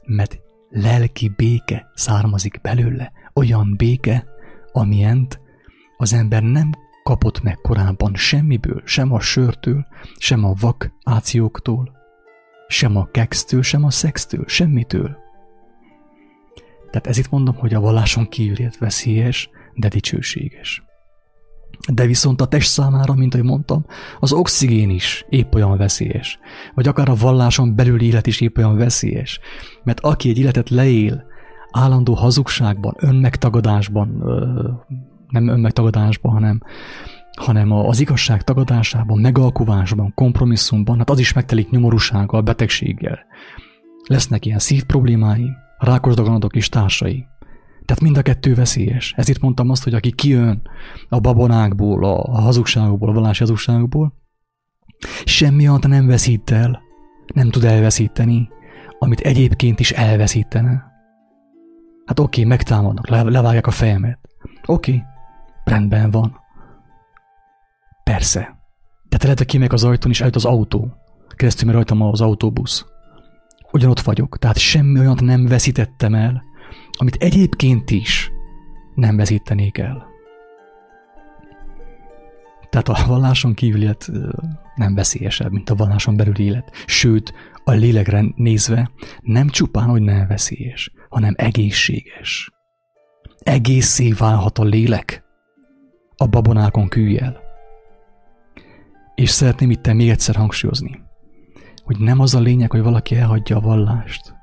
[0.07, 0.39] Mert
[0.71, 4.27] lelki béke származik belőle, olyan béke,
[4.73, 5.41] amilyent
[5.97, 6.71] az ember nem
[7.03, 9.87] kapott meg korábban semmiből, sem a sörtől,
[10.19, 11.93] sem a vak ációktól,
[12.69, 15.17] sem a kextől, sem a szextől, semmitől.
[16.91, 20.85] Tehát ez itt mondom, hogy a valláson kívül veszélyes, de dicsőséges.
[21.93, 23.87] De viszont a test számára, mint ahogy mondtam,
[24.21, 26.39] az oxigén is épp olyan veszélyes.
[26.75, 29.41] Vagy akár a valláson belüli élet is épp olyan veszélyes.
[29.85, 31.25] Mert aki egy életet leél,
[31.71, 34.09] állandó hazugságban, önmegtagadásban,
[35.29, 36.61] nem önmegtagadásban, hanem,
[37.37, 43.19] hanem az igazság tagadásában, megalkuvásban, kompromisszumban, hát az is megtelik nyomorúsággal, betegséggel.
[44.09, 47.27] Lesznek ilyen szívproblémái, rákos daganodok és társai.
[47.85, 49.15] Tehát mind a kettő veszélyes.
[49.17, 50.63] Ezért mondtam azt, hogy aki kijön
[51.09, 54.13] a babonákból, a hazugságokból, a vallási hazugságokból,
[55.25, 56.83] semmi alatt nem veszít el,
[57.35, 58.49] nem tud elveszíteni,
[58.99, 60.95] amit egyébként is elveszítene.
[62.07, 64.19] Hát oké, okay, megtámadnak, le, levágják a fejemet.
[64.67, 65.03] Oké, okay,
[65.65, 66.41] rendben van.
[68.05, 68.59] Persze.
[69.09, 70.89] De te lehet, hogy kimegyek az ajtón, és eljött az autó.
[71.37, 72.87] Keresztül rajtam az autóbusz.
[73.77, 76.45] Ugyanott vagyok, tehát semmi olyat nem veszítettem el,
[76.93, 78.33] amit egyébként is
[78.95, 80.07] nem veszítenék el.
[82.71, 84.11] Tehát a valláson kívül élet
[84.75, 86.71] nem veszélyesebb, mint a valláson belüli élet.
[86.87, 87.35] Sőt,
[87.65, 92.51] a lélekre nézve nem csupán, hogy nem veszélyes, hanem egészséges.
[93.39, 95.25] Egészé válhat a lélek
[96.17, 97.41] a babonákon kűjjel.
[99.15, 101.06] És szeretném itt még egyszer hangsúlyozni,
[101.87, 104.35] hogy nem az a lényeg, hogy valaki elhagyja a vallást,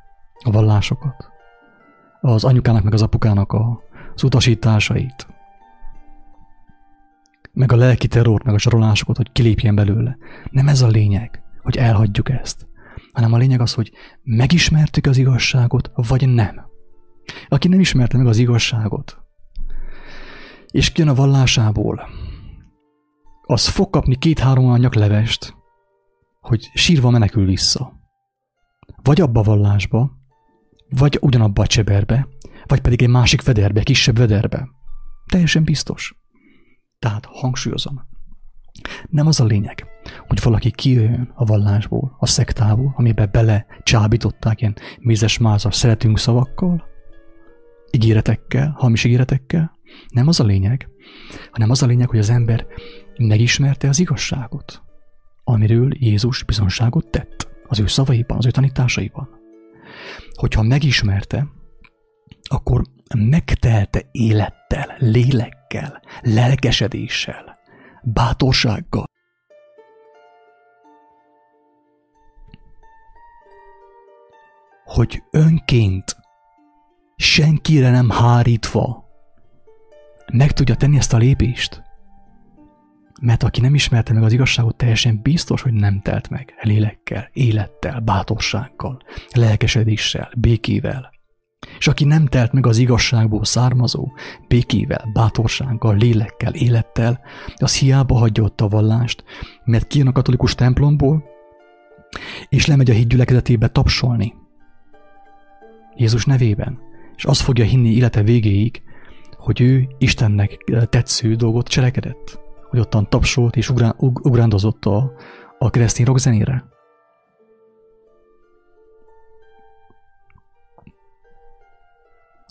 [0.43, 1.29] a vallásokat,
[2.21, 3.81] az anyukának meg az apukának a,
[4.15, 5.27] az utasításait,
[7.53, 10.17] meg a lelki terrort, meg a sorolásokat, hogy kilépjen belőle.
[10.51, 12.67] Nem ez a lényeg, hogy elhagyjuk ezt,
[13.11, 13.91] hanem a lényeg az, hogy
[14.23, 16.65] megismertük az igazságot, vagy nem.
[17.47, 19.17] Aki nem ismerte meg az igazságot,
[20.67, 22.09] és kijön a vallásából,
[23.41, 25.55] az fog kapni két-három olyan nyaklevest,
[26.43, 27.93] hogy sírva menekül vissza.
[29.03, 30.11] Vagy abba a vallásba,
[30.89, 32.27] vagy ugyanabba a cseberbe,
[32.65, 34.69] vagy pedig egy másik vederbe, kisebb vederbe.
[35.25, 36.15] Teljesen biztos.
[36.99, 38.01] Tehát hangsúlyozom.
[39.09, 39.85] Nem az a lényeg,
[40.27, 46.83] hogy valaki kijön a vallásból, a szektából, amiben bele csábították ilyen mézes-mázas szeretünk szavakkal,
[47.91, 49.71] ígéretekkel, hamis ígéretekkel.
[50.07, 50.89] Nem az a lényeg,
[51.51, 52.65] hanem az a lényeg, hogy az ember
[53.17, 54.82] megismerte az igazságot,
[55.43, 59.29] amiről Jézus bizonságot tett az ő szavaiban, az ő tanításaiban.
[60.33, 61.47] Hogyha megismerte,
[62.49, 62.81] akkor
[63.17, 67.57] megtelte élettel, lélekkel, lelkesedéssel,
[68.03, 69.05] bátorsággal.
[74.83, 76.15] Hogy önként
[77.15, 79.03] senkire nem hárítva
[80.33, 81.82] meg tudja tenni ezt a lépést.
[83.25, 87.99] Mert aki nem ismerte meg az igazságot, teljesen biztos, hogy nem telt meg lélekkel, élettel,
[87.99, 89.01] bátorsággal,
[89.33, 91.11] lelkesedéssel, békével.
[91.79, 94.11] És aki nem telt meg az igazságból származó,
[94.47, 97.19] békével, bátorsággal, lélekkel, élettel,
[97.55, 99.23] az hiába hagyja ott a vallást,
[99.63, 101.23] mert kijön a katolikus templomból,
[102.49, 104.33] és lemegy a hídgyülekezetébe tapsolni.
[105.95, 106.79] Jézus nevében.
[107.15, 108.81] És azt fogja hinni élete végéig,
[109.37, 110.57] hogy ő Istennek
[110.89, 112.42] tetsző dolgot cselekedett.
[112.73, 115.11] Hogy ottan tapsolt és ugrá, ugrándozott a,
[115.59, 116.65] a keresztény rockzenére.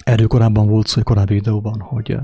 [0.03, 2.17] Erről korábban volt szó egy korábbi videóban, hogy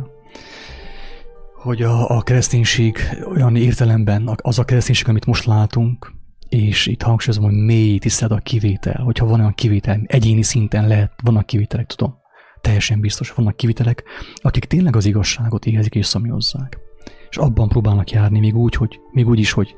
[1.54, 2.98] hogy a, a kereszténység
[3.34, 6.12] olyan értelemben, az a kereszténység, amit most látunk,
[6.48, 11.12] és itt hangsúlyozom, hogy mély tisztelt a kivétel, hogyha van olyan kivétel, egyéni szinten lehet,
[11.22, 12.16] vannak kivételek, tudom,
[12.60, 14.02] teljesen biztos, vannak kivételek,
[14.34, 16.87] akik tényleg az igazságot éhezik és szomjozzák.
[17.30, 19.74] És abban próbálnak járni, még úgy, hogy, még úgy is, hogy,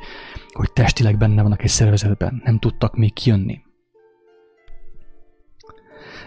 [0.52, 3.60] hogy testileg benne vannak egy szervezetben, nem tudtak még kijönni.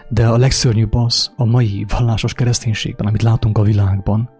[0.08, 4.30] De a legszörnyűbb az a mai vallásos kereszténységben, amit látunk a világban,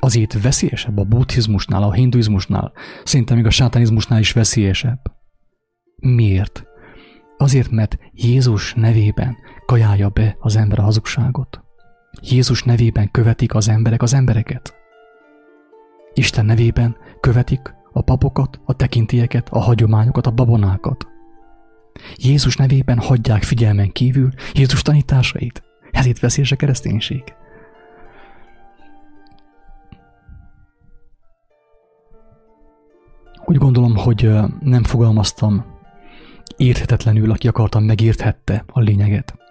[0.00, 2.72] azért veszélyesebb a buddhizmusnál, a hinduizmusnál,
[3.04, 5.00] szinte még a sátánizmusnál is veszélyesebb.
[5.96, 6.64] Miért?
[7.36, 11.62] Azért, mert Jézus nevében kajálja be az ember a hazugságot.
[12.22, 14.74] Jézus nevében követik az emberek az embereket.
[16.14, 21.06] Isten nevében követik a papokat, a tekintélyeket, a hagyományokat, a babonákat.
[22.16, 25.62] Jézus nevében hagyják figyelmen kívül Jézus tanításait.
[25.90, 27.22] Ezért veszélyes a kereszténység.
[33.44, 35.64] Úgy gondolom, hogy nem fogalmaztam
[36.56, 39.43] érthetetlenül, aki akartam, megérthette a lényeget.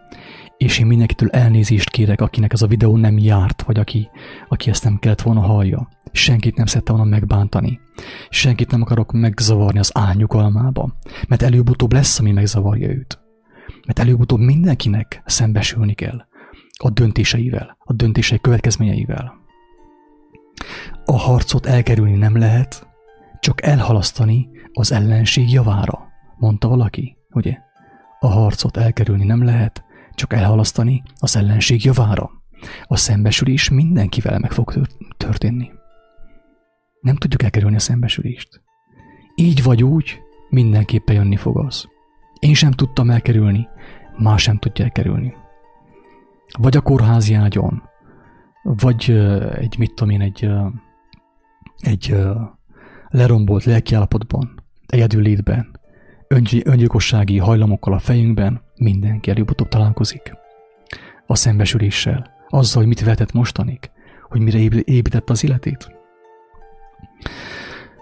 [0.58, 4.10] És én mindenkitől elnézést kérek, akinek ez a videó nem járt, vagy aki,
[4.48, 5.88] aki ezt nem kellett volna hallja.
[6.12, 7.80] Senkit nem szedte volna megbántani.
[8.30, 10.94] Senkit nem akarok megzavarni az álnyugalmába,
[11.28, 13.20] mert előbb-utóbb lesz, ami megzavarja őt.
[13.86, 16.26] Mert előbb-utóbb mindenkinek szembesülni kell
[16.78, 19.34] a döntéseivel, a döntései következményeivel.
[21.06, 22.88] A harcot elkerülni nem lehet,
[23.40, 27.58] csak elhalasztani az ellenség javára mondta valaki, ugye?
[28.20, 29.84] A harcot elkerülni nem lehet,
[30.16, 32.32] csak elhalasztani az ellenség javára.
[32.84, 34.74] A szembesülés mindenkivel meg fog
[35.18, 35.72] történni.
[37.02, 38.62] Nem tudjuk elkerülni a szembesülést.
[39.36, 41.88] Így vagy úgy, mindenképpen jönni fog az.
[42.40, 43.68] Én sem tudtam elkerülni,
[44.18, 45.34] más sem tudja elkerülni.
[46.60, 47.84] Vagy a kórházi ágyon,
[48.64, 49.10] vagy
[49.56, 50.50] egy, mit tudom én, egy,
[51.78, 52.16] egy
[53.08, 55.80] lerombolt lelkiállapotban, egyedül létben,
[56.64, 60.34] öngyilkossági hajlamokkal a fejünkben mindenki előbb-utóbb találkozik.
[61.26, 63.92] A szembesüléssel, azzal, hogy mit vetett mostanig,
[64.30, 65.92] hogy mire épített az életét.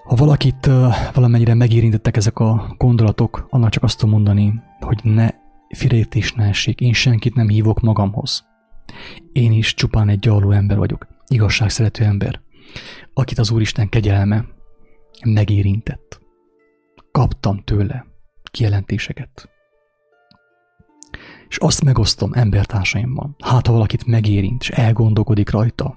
[0.03, 0.65] Ha valakit
[1.13, 5.29] valamennyire megérintettek ezek a gondolatok, annak csak azt tudom mondani, hogy ne
[5.69, 8.45] félreértés ne essék, én senkit nem hívok magamhoz.
[9.31, 12.41] Én is csupán egy gyarló ember vagyok, igazságszerető ember,
[13.13, 14.45] akit az Úristen kegyelme
[15.25, 16.19] megérintett.
[17.11, 18.05] Kaptam tőle
[18.51, 19.50] kijelentéseket.
[21.51, 23.35] És azt megosztom embertársaimmal.
[23.39, 25.95] Hát, ha valakit megérint, és elgondolkodik rajta.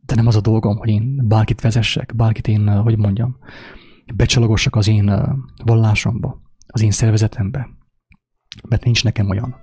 [0.00, 3.36] De nem az a dolgom, hogy én bárkit vezessek, bárkit én, hogy mondjam,
[4.14, 7.68] becsalogossak az én vallásomba, az én szervezetembe.
[8.68, 9.56] Mert nincs nekem olyan.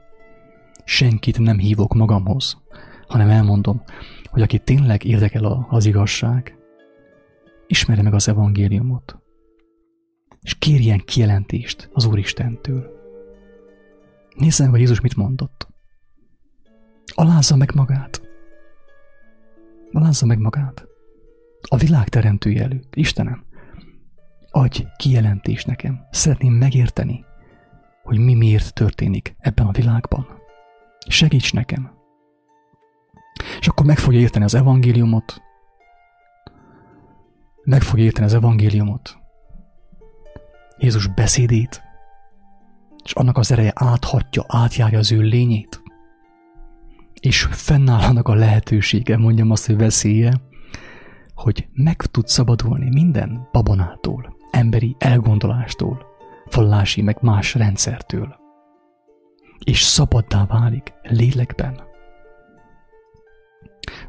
[0.83, 2.61] Senkit nem hívok magamhoz,
[3.07, 3.83] hanem elmondom,
[4.23, 6.57] hogy aki tényleg érdekel az igazság,
[7.67, 9.22] ismerje meg az evangéliumot
[10.43, 13.01] és kérjen kijelentést az Úristentől.
[14.35, 15.67] Nézzen, hogy Jézus mit mondott.
[17.15, 18.21] Alázza meg magát.
[19.91, 20.87] Alázza meg magát.
[21.61, 22.95] A világ teremtője előtt.
[22.95, 23.45] Istenem,
[24.51, 26.05] adj kijelentést nekem.
[26.11, 27.25] Szeretném megérteni,
[28.03, 30.27] hogy mi miért történik ebben a világban.
[31.07, 31.91] Segíts nekem.
[33.59, 35.41] És akkor meg fogja érteni az evangéliumot,
[37.63, 39.22] meg fogja érteni az evangéliumot,
[40.77, 41.83] Jézus beszédét,
[43.03, 45.81] és annak az ereje áthatja, átjárja az ő lényét.
[47.19, 50.33] És fennáll annak a lehetősége, mondjam azt, hogy veszélye,
[51.35, 56.05] hogy meg tud szabadulni minden babonától, emberi elgondolástól,
[56.51, 58.35] vallási meg más rendszertől.
[59.63, 61.81] És szabaddá válik lélekben.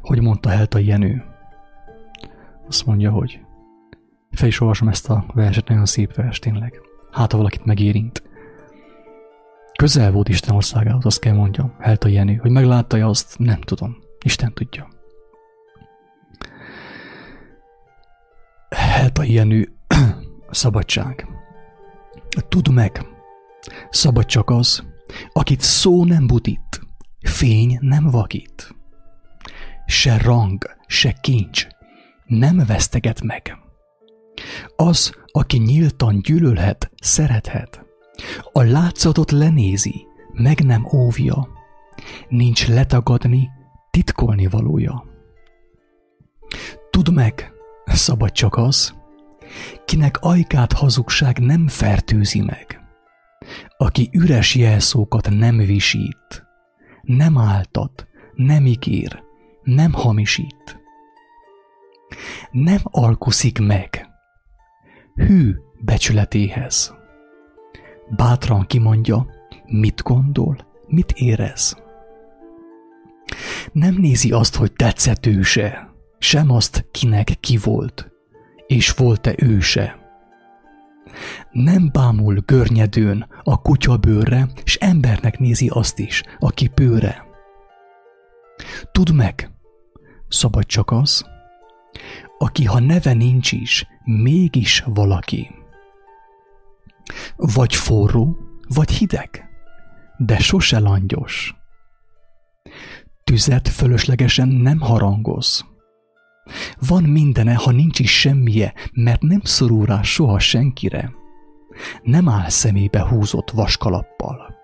[0.01, 1.23] Hogy mondta Helta Jenő?
[2.67, 3.44] Azt mondja, hogy
[4.35, 6.81] fel is olvasom ezt a verset, nagyon szép vers tényleg.
[7.11, 8.23] Hát, ha valakit megérint.
[9.77, 12.35] Közel volt Isten országához, azt kell mondjam, Helta Jenő.
[12.35, 13.97] Hogy meglátta azt, nem tudom.
[14.25, 14.87] Isten tudja.
[18.69, 19.77] Hát a Jenő,
[20.49, 21.27] szabadság.
[22.49, 23.05] Tudd meg,
[23.89, 24.83] szabad csak az,
[25.33, 26.81] akit szó nem budít,
[27.21, 28.75] fény nem vakít.
[29.85, 31.67] Se rang, se kincs
[32.25, 33.57] nem veszteget meg.
[34.75, 37.85] Az, aki nyíltan gyűlölhet, szerethet.
[38.51, 41.47] A látszatot lenézi, meg nem óvja.
[42.29, 43.49] Nincs letagadni,
[43.91, 45.05] titkolni valója.
[46.89, 47.51] Tudd meg,
[47.85, 48.93] szabad csak az,
[49.85, 52.79] kinek ajkát hazugság nem fertőzi meg,
[53.77, 56.45] aki üres jelszókat nem visít,
[57.01, 59.23] nem áltat, nem ígér,
[59.63, 60.79] nem hamisít.
[62.51, 64.04] Nem alkuszik meg,
[65.15, 66.95] hű becsületéhez.
[68.15, 69.27] Bátran kimondja,
[69.65, 70.57] mit gondol,
[70.87, 71.83] mit érez.
[73.71, 75.25] Nem nézi azt, hogy tetszett
[76.19, 78.11] sem azt, kinek ki volt,
[78.67, 79.99] és volt-e őse.
[81.51, 87.25] Nem bámul görnyedőn a kutya bőrre, s embernek nézi azt is, aki pőre.
[88.91, 89.51] Tudd meg,
[90.27, 91.25] szabad csak az,
[92.37, 95.51] aki ha neve nincs is, mégis valaki.
[97.35, 99.49] Vagy forró, vagy hideg,
[100.17, 101.55] de sose langyos.
[103.23, 105.65] Tüzet fölöslegesen nem harangoz.
[106.79, 111.11] Van mindene, ha nincs is semmije, mert nem szorul rá soha senkire.
[112.03, 114.55] Nem áll szemébe húzott vaskalappal.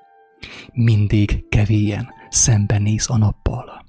[0.74, 3.86] Mindig kevélyen szembenéz a nappal.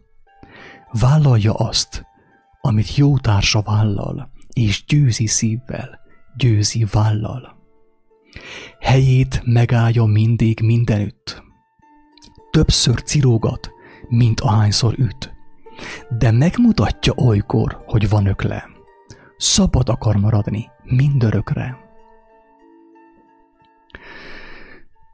[0.90, 2.06] Vállalja azt,
[2.64, 6.00] amit jó társa vállal, és győzi szívvel,
[6.36, 7.60] győzi vállal.
[8.80, 11.42] Helyét megállja mindig mindenütt.
[12.50, 13.70] Többször cirógat,
[14.08, 15.32] mint ahányszor üt.
[16.18, 18.68] De megmutatja olykor, hogy van ökle.
[19.36, 21.76] Szabad akar maradni mindörökre.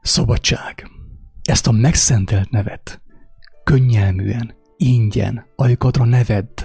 [0.01, 0.89] Szabadság.
[1.43, 3.01] Ezt a megszentelt nevet
[3.69, 6.61] könnyelműen, ingyen, ajkadra nevedd.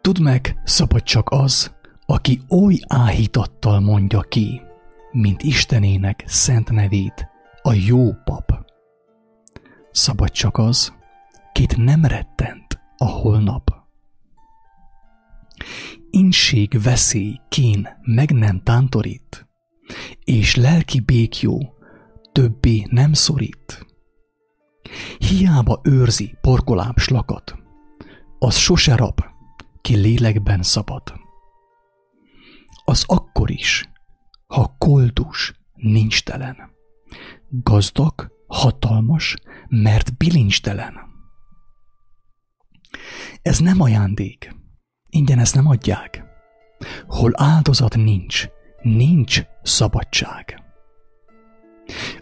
[0.00, 1.74] Tudd meg, szabad csak az,
[2.06, 4.62] aki oly áhítattal mondja ki,
[5.12, 7.28] mint Istenének szent nevét,
[7.62, 8.52] a jó pap.
[9.90, 10.92] Szabad csak az,
[11.52, 13.70] kit nem rettent a holnap.
[16.10, 19.48] Inség, veszély, kín meg nem tántorít,
[20.24, 21.74] és lelki békjó
[22.32, 23.86] többé nem szorít.
[25.18, 27.63] Hiába őrzi porkoláb slakat,
[28.44, 29.20] az sose rab,
[29.80, 31.02] ki lélekben szabad.
[32.84, 33.88] Az akkor is,
[34.46, 36.56] ha koldus, nincs telen.
[37.48, 39.36] Gazdag, hatalmas,
[39.68, 40.94] mert bilincstelen.
[43.42, 44.54] Ez nem ajándék.
[45.08, 46.24] Ingyen ezt nem adják.
[47.06, 48.46] Hol áldozat nincs,
[48.82, 50.63] nincs szabadság.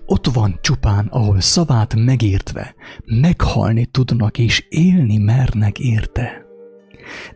[0.07, 6.45] Ott van csupán, ahol szavát megértve, meghalni tudnak és élni mernek érte.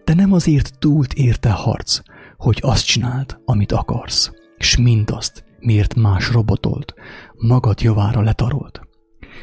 [0.04, 2.00] De nem azért túlt érte harc,
[2.36, 6.94] hogy azt csináld, amit akarsz, és mindazt, miért más robotolt,
[7.34, 8.80] magad javára letarolt,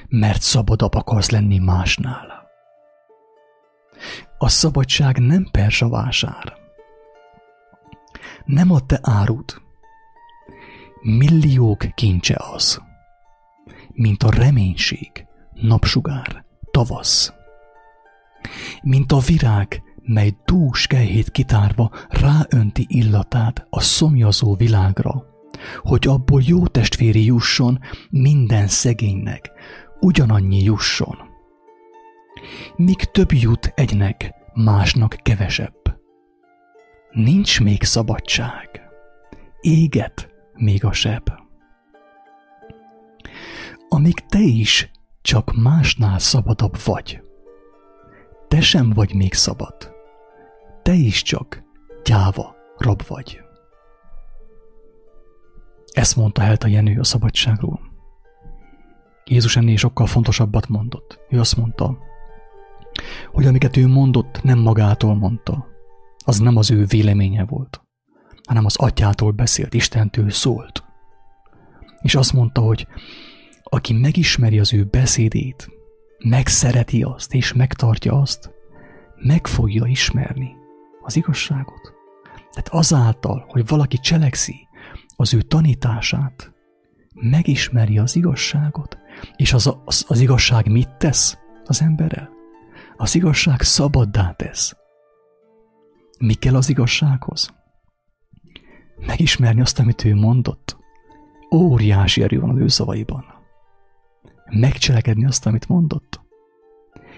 [0.07, 2.33] mert szabadabb akarsz lenni másnál.
[4.37, 6.53] A szabadság nem persa vásár.
[8.45, 9.61] Nem a te árud.
[11.05, 12.81] Milliók kincse az,
[13.93, 17.33] mint a reménység, napsugár, tavasz.
[18.81, 25.25] Mint a virág, mely dús kejhét kitárva ráönti illatát a szomjazó világra,
[25.77, 27.79] hogy abból jó testvéri jusson
[28.09, 29.51] minden szegénynek,
[29.99, 31.17] ugyanannyi jusson.
[32.75, 35.99] Míg több jut egynek, másnak kevesebb.
[37.11, 38.81] Nincs még szabadság,
[39.61, 40.32] éget
[40.63, 41.29] még a seb.
[43.89, 44.91] Amíg te is
[45.21, 47.21] csak másnál szabadabb vagy,
[48.47, 49.93] te sem vagy még szabad
[50.83, 51.63] te is csak
[52.03, 53.41] gyáva rab vagy.
[55.91, 57.79] Ezt mondta Helta Jenő a szabadságról.
[59.25, 61.19] Jézus ennél sokkal fontosabbat mondott.
[61.29, 61.97] Ő azt mondta,
[63.31, 65.67] hogy amiket ő mondott, nem magától mondta.
[66.25, 67.82] Az nem az ő véleménye volt,
[68.47, 70.83] hanem az atyától beszélt, Istentől szólt.
[72.01, 72.87] És azt mondta, hogy
[73.63, 75.69] aki megismeri az ő beszédét,
[76.23, 78.51] megszereti azt és megtartja azt,
[79.15, 80.55] meg fogja ismerni
[81.01, 81.93] az igazságot.
[82.51, 84.67] Tehát azáltal, hogy valaki cselekszi
[85.15, 86.53] az ő tanítását,
[87.13, 88.97] megismeri az igazságot,
[89.35, 92.29] és az, az, az igazság mit tesz az emberrel?
[92.97, 94.75] Az igazság szabaddá tesz.
[96.19, 97.53] Mi kell az igazsághoz?
[98.97, 100.77] Megismerni azt, amit ő mondott.
[101.55, 103.25] Óriási erő van az ő szavaiban.
[104.49, 106.21] Megcselekedni azt, amit mondott.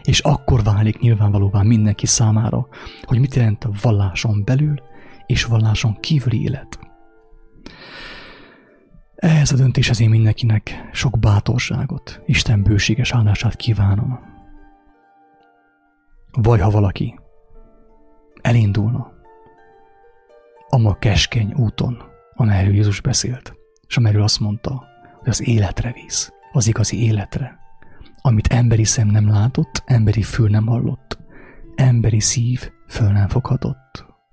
[0.04, 2.68] És akkor válik nyilvánvalóvá mindenki számára,
[3.02, 4.82] hogy mit jelent a valláson belül
[5.26, 6.80] és valláson kívüli élet.
[9.16, 14.20] Ehhez a döntéshez én mindenkinek sok bátorságot, Isten bőséges állását kívánom.
[16.32, 17.20] Vagy ha valaki
[18.42, 19.15] elindulna
[20.70, 22.04] a keskeny úton,
[22.34, 23.54] amelyről Jézus beszélt,
[23.88, 24.84] és amelyről azt mondta,
[25.20, 27.60] hogy az életre visz, az igazi életre,
[28.22, 31.18] amit emberi szem nem látott, emberi fül nem hallott,
[31.76, 34.06] emberi szív föl nem foghatott.